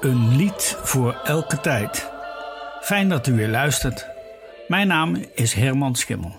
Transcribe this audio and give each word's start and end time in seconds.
Een 0.00 0.36
lied 0.36 0.76
voor 0.82 1.20
elke 1.24 1.60
tijd. 1.60 2.10
Fijn 2.80 3.08
dat 3.08 3.26
u 3.26 3.32
weer 3.32 3.48
luistert. 3.48 4.06
Mijn 4.68 4.86
naam 4.86 5.24
is 5.34 5.52
Herman 5.52 5.94
Schimmel. 5.94 6.32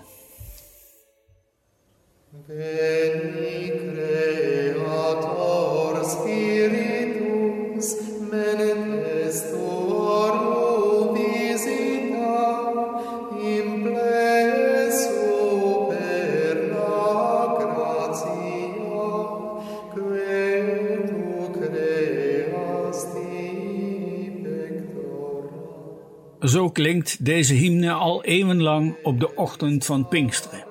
Zo 26.42 26.70
klinkt 26.70 27.24
deze 27.24 27.54
hymne 27.54 27.92
al 27.92 28.24
eeuwenlang 28.24 28.96
op 29.02 29.20
de 29.20 29.34
ochtend 29.34 29.84
van 29.84 30.08
Pinksteren. 30.08 30.64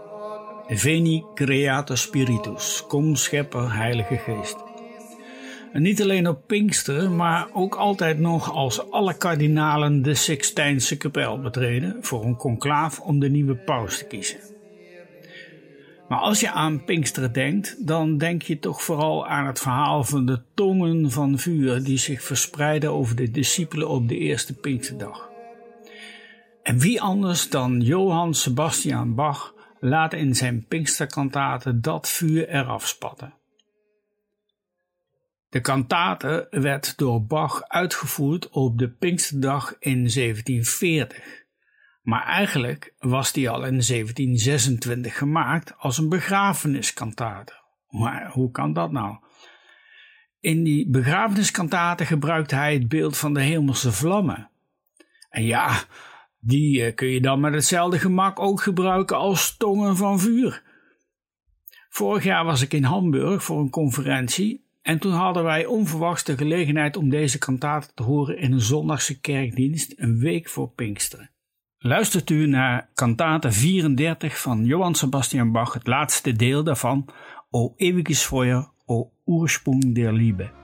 Veni 0.68 1.24
Creator 1.36 1.98
Spiritus, 1.98 2.84
kom 2.88 3.16
schepper 3.16 3.74
Heilige 3.76 4.18
Geest. 4.18 4.58
En 5.74 5.82
niet 5.82 6.02
alleen 6.02 6.28
op 6.28 6.48
Pinksteren, 6.48 7.16
maar 7.16 7.48
ook 7.54 7.76
altijd 7.76 8.20
nog 8.20 8.54
als 8.54 8.92
alle 8.92 9.18
kardinalen 9.18 10.02
de 10.02 10.16
Sixtijnse 10.16 10.98
kapel 10.98 11.40
betreden 11.40 11.98
voor 12.02 12.24
een 12.24 12.36
conclaaf 12.36 13.00
om 13.00 13.20
de 13.20 13.30
nieuwe 13.30 13.56
paus 13.56 13.98
te 13.98 14.06
kiezen. 14.06 14.40
Maar 16.08 16.20
als 16.20 16.40
je 16.40 16.52
aan 16.52 16.84
Pinksteren 16.84 17.34
denkt, 17.34 17.88
dan 17.88 18.18
denk 18.18 18.42
je 18.42 18.60
toch 18.60 18.84
vooral 18.84 19.28
aan 19.28 19.48
het 19.48 19.60
verhaal 19.60 20.04
van 20.04 20.26
de 20.26 20.42
tongen 20.54 21.12
van 21.12 21.40
vuur 21.40 21.84
die 21.84 21.98
zich 21.98 22.24
verspreiden 22.24 22.92
over 22.92 23.16
de 23.16 23.32
discipelen 23.32 23.90
op 23.90 24.08
de 24.08 24.18
eerste 24.18 24.54
Pinksterdag. 24.54 25.31
En 26.64 26.80
wie 26.80 27.02
anders 27.02 27.50
dan 27.50 27.82
Johann 27.82 28.34
Sebastian 28.34 29.16
Bach 29.16 29.54
laat 29.80 30.14
in 30.14 30.36
zijn 30.36 30.66
Pinksterkantate 30.68 31.80
dat 31.80 32.10
vuur 32.10 32.50
eraf 32.50 32.88
spatten. 32.88 33.34
De 35.50 35.62
kantate 35.62 36.48
werd 36.50 36.98
door 36.98 37.26
Bach 37.26 37.64
uitgevoerd 37.68 38.50
op 38.50 38.78
de 38.78 38.90
Pinksterdag 38.90 39.76
in 39.80 39.98
1740. 39.98 41.46
Maar 42.02 42.26
eigenlijk 42.26 42.94
was 43.00 43.32
die 43.32 43.50
al 43.50 43.64
in 43.64 43.82
1726 43.82 45.18
gemaakt 45.18 45.74
als 45.78 45.98
een 45.98 46.10
begrafeniskantate. 46.10 47.54
Maar 47.90 48.30
hoe 48.32 48.52
kan 48.52 48.74
dat 48.74 48.92
nou? 48.92 49.18
In 50.40 50.64
die 50.64 50.90
begrafeniskantate 50.90 52.06
gebruikte 52.06 52.56
hij 52.56 52.74
het 52.74 52.88
beeld 52.88 53.18
van 53.18 53.34
de 53.34 53.42
hemelse 53.42 53.92
vlammen. 53.92 54.50
En 55.30 55.44
ja, 55.44 55.84
die 56.42 56.84
eh, 56.84 56.96
kun 56.96 57.08
je 57.08 57.22
dan 57.22 57.40
met 57.40 57.54
hetzelfde 57.54 58.00
gemak 58.00 58.40
ook 58.40 58.62
gebruiken 58.62 59.18
als 59.18 59.58
tongen 59.58 59.98
van 59.98 60.20
vuur. 60.20 60.64
Vorig 61.90 62.24
jaar 62.24 62.46
was 62.46 62.62
ik 62.62 62.74
in 62.74 62.84
Hamburg 62.84 63.44
voor 63.44 63.60
een 63.60 63.70
conferentie 63.70 64.66
en 64.82 65.00
toen 65.00 65.12
hadden 65.12 65.44
wij 65.44 65.66
onverwachts 65.66 66.24
de 66.24 66.38
gelegenheid 66.38 66.98
om 66.98 67.10
deze 67.10 67.38
kantate 67.38 67.88
te 67.94 68.04
horen 68.04 68.38
in 68.38 68.52
een 68.52 68.62
zondagse 68.62 69.20
kerkdienst 69.20 69.94
een 69.96 70.20
week 70.20 70.50
voor 70.50 70.70
Pinksteren. 70.70 71.30
Luistert 71.78 72.30
u 72.30 72.48
naar 72.48 72.90
kantate 72.94 73.52
34 73.52 74.42
van 74.42 74.66
Johann 74.66 74.96
Sebastian 74.96 75.52
Bach, 75.52 75.74
het 75.74 75.88
laatste 75.88 76.34
deel 76.34 76.64
daarvan, 76.64 77.10
O 77.50 77.74
ewiges 77.76 78.22
Feuer, 78.22 78.70
O 78.86 79.12
Ursprung 79.26 79.96
der 79.96 80.14
Liebe. 80.14 80.61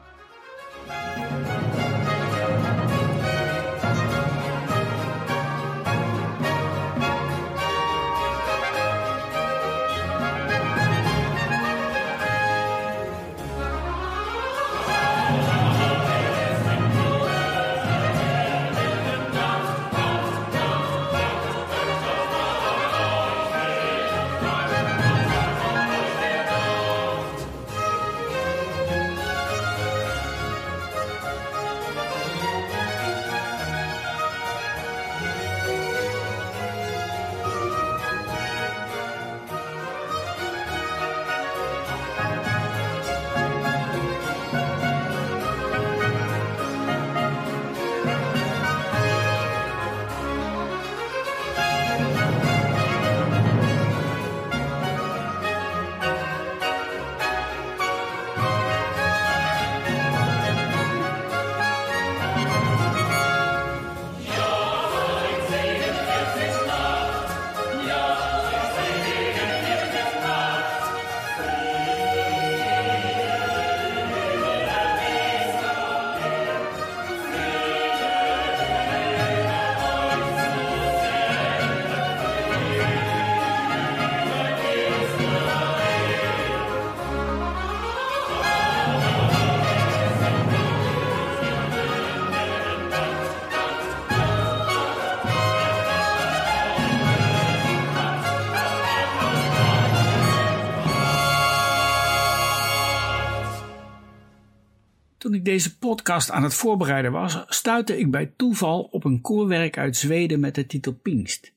Deze 105.48 105.78
podcast 105.78 106.32
aan 106.32 106.44
het 106.44 106.54
voorbereiden 106.54 107.12
was, 107.12 107.44
stuitte 107.48 108.00
ik 108.00 108.12
bij 108.12 108.34
toeval 108.38 108.82
op 108.82 109.04
een 109.04 109.22
koorwerk 109.22 109.78
uit 109.78 109.98
Zweden 109.98 110.40
met 110.40 110.56
de 110.56 110.66
titel 110.66 110.94
Pinkst. 110.94 111.54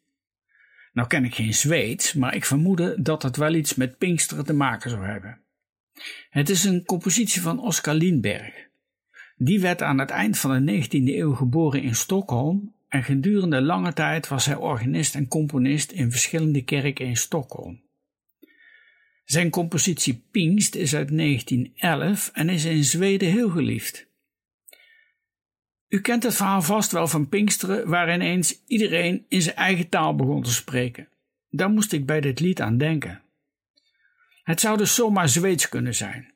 Nou 0.92 1.08
ken 1.08 1.24
ik 1.24 1.34
geen 1.34 1.54
Zweeds, 1.54 2.14
maar 2.14 2.34
ik 2.34 2.44
vermoedde 2.44 3.02
dat 3.02 3.22
het 3.22 3.36
wel 3.36 3.54
iets 3.54 3.74
met 3.74 3.98
Pinksteren 3.98 4.44
te 4.44 4.52
maken 4.52 4.90
zou 4.90 5.04
hebben. 5.04 5.40
Het 6.30 6.48
is 6.48 6.64
een 6.64 6.84
compositie 6.84 7.42
van 7.42 7.60
Oskar 7.60 7.94
Lindberg. 7.94 8.68
Die 9.36 9.60
werd 9.60 9.82
aan 9.82 9.98
het 9.98 10.10
eind 10.10 10.38
van 10.38 10.64
de 10.64 10.84
19e 10.84 10.90
eeuw 10.90 11.34
geboren 11.34 11.82
in 11.82 11.94
Stockholm 11.94 12.74
en 12.88 13.02
gedurende 13.02 13.62
lange 13.62 13.92
tijd 13.92 14.28
was 14.28 14.46
hij 14.46 14.56
organist 14.56 15.14
en 15.14 15.28
componist 15.28 15.90
in 15.90 16.10
verschillende 16.10 16.62
kerken 16.62 17.06
in 17.06 17.16
Stockholm. 17.16 17.80
Zijn 19.30 19.50
compositie 19.50 20.22
Pinkst 20.30 20.74
is 20.74 20.94
uit 20.94 21.16
1911 21.16 22.30
en 22.32 22.48
is 22.48 22.64
in 22.64 22.84
Zweden 22.84 23.28
heel 23.28 23.50
geliefd. 23.50 24.06
U 25.88 26.00
kent 26.00 26.22
het 26.22 26.34
verhaal 26.34 26.62
vast 26.62 26.92
wel 26.92 27.06
van 27.06 27.28
Pinksteren, 27.28 27.88
waar 27.88 28.14
ineens 28.14 28.62
iedereen 28.66 29.24
in 29.28 29.42
zijn 29.42 29.56
eigen 29.56 29.88
taal 29.88 30.14
begon 30.14 30.42
te 30.42 30.52
spreken. 30.52 31.08
Daar 31.50 31.70
moest 31.70 31.92
ik 31.92 32.06
bij 32.06 32.20
dit 32.20 32.40
lied 32.40 32.60
aan 32.60 32.78
denken. 32.78 33.22
Het 34.42 34.60
zou 34.60 34.76
dus 34.76 34.94
zomaar 34.94 35.28
Zweeds 35.28 35.68
kunnen 35.68 35.94
zijn. 35.94 36.34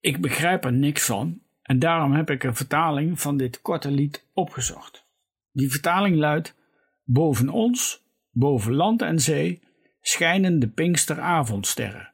Ik 0.00 0.20
begrijp 0.20 0.64
er 0.64 0.72
niks 0.72 1.04
van 1.04 1.40
en 1.62 1.78
daarom 1.78 2.12
heb 2.12 2.30
ik 2.30 2.42
een 2.42 2.56
vertaling 2.56 3.20
van 3.20 3.36
dit 3.36 3.60
korte 3.62 3.90
lied 3.90 4.26
opgezocht. 4.32 5.06
Die 5.52 5.70
vertaling 5.70 6.16
luidt: 6.16 6.54
Boven 7.04 7.48
ons, 7.48 8.02
boven 8.30 8.74
land 8.74 9.02
en 9.02 9.20
zee, 9.20 9.62
schijnen 10.06 10.58
de 10.58 10.68
Pinksteravondsterren. 10.68 12.12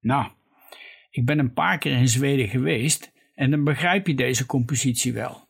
Nou, 0.00 0.30
ik 1.10 1.26
ben 1.26 1.38
een 1.38 1.52
paar 1.52 1.78
keer 1.78 1.92
in 1.92 2.08
Zweden 2.08 2.48
geweest 2.48 3.12
en 3.34 3.50
dan 3.50 3.64
begrijp 3.64 4.06
je 4.06 4.14
deze 4.14 4.46
compositie 4.46 5.12
wel. 5.12 5.48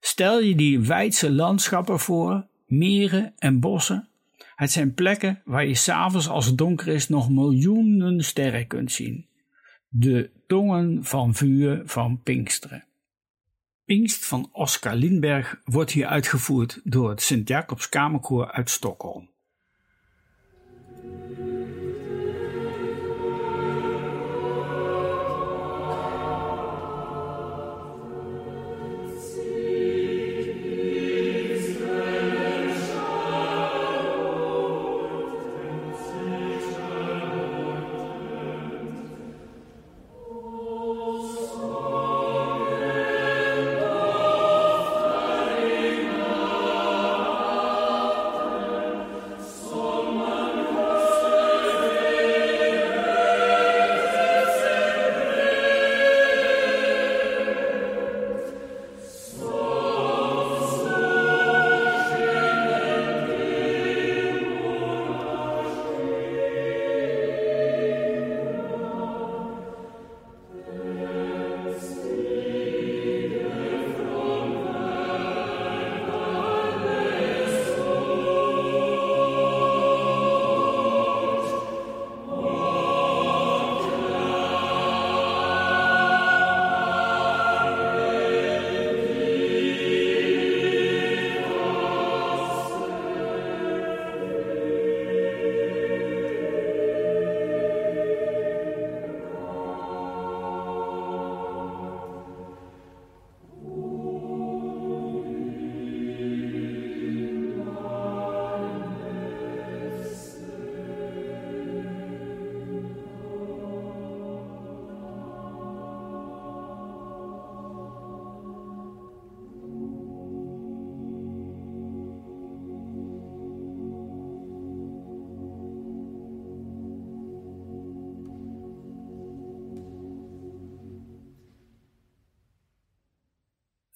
Stel 0.00 0.40
je 0.40 0.54
die 0.54 0.80
wijdse 0.80 1.32
landschappen 1.32 1.98
voor, 1.98 2.46
meren 2.66 3.34
en 3.38 3.60
bossen. 3.60 4.08
Het 4.54 4.70
zijn 4.70 4.94
plekken 4.94 5.42
waar 5.44 5.66
je 5.66 5.74
s'avonds 5.74 6.28
als 6.28 6.46
het 6.46 6.58
donker 6.58 6.88
is 6.88 7.08
nog 7.08 7.30
miljoenen 7.30 8.24
sterren 8.24 8.66
kunt 8.66 8.92
zien. 8.92 9.26
De 9.88 10.30
tongen 10.46 11.04
van 11.04 11.34
vuur 11.34 11.82
van 11.84 12.22
Pinksteren. 12.22 12.84
Pinkst 13.84 14.26
van 14.26 14.48
Oscar 14.52 14.94
Lindberg 14.94 15.60
wordt 15.64 15.90
hier 15.90 16.06
uitgevoerd 16.06 16.80
door 16.84 17.10
het 17.10 17.22
Sint-Jacobs 17.22 17.88
Kamerkoor 17.88 18.50
uit 18.52 18.70
Stockholm. 18.70 19.29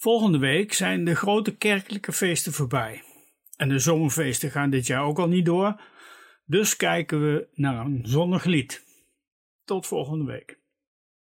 Volgende 0.04 0.38
week 0.38 0.72
zijn 0.72 1.04
de 1.04 1.14
grote 1.14 1.56
kerkelijke 1.56 2.12
feesten 2.12 2.52
voorbij. 2.52 3.02
En 3.56 3.68
de 3.68 3.78
zomerfeesten 3.78 4.50
gaan 4.50 4.70
dit 4.70 4.86
jaar 4.86 5.02
ook 5.02 5.18
al 5.18 5.28
niet 5.28 5.44
door. 5.44 5.80
Dus 6.44 6.76
kijken 6.76 7.20
we 7.20 7.48
naar 7.54 7.84
een 7.84 8.00
zonnig 8.02 8.44
lied. 8.44 8.84
Tot 9.64 9.86
volgende 9.86 10.24
week. 10.24 10.58